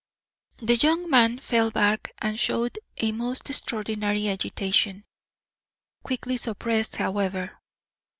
The 0.57 0.77
young 0.77 1.11
man 1.11 1.37
fell 1.37 1.69
back 1.69 2.11
and 2.17 2.39
showed 2.39 2.79
a 2.99 3.11
most 3.11 3.51
extraordinary 3.51 4.29
agitation, 4.29 5.05
quickly 6.01 6.37
suppressed, 6.37 6.95
however. 6.95 7.51